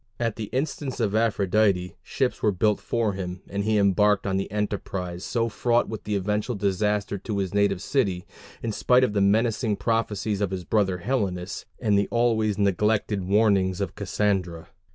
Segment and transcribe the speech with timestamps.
[0.19, 4.49] At the instance of Aphrodite, ships were built for him, and he embarked on the
[4.49, 8.25] enterprise so fraught with eventual disaster to his native city,
[8.63, 13.79] in spite of the menacing prophecies of his brother Helenus, and the always neglected warnings
[13.79, 14.69] of Cassandra.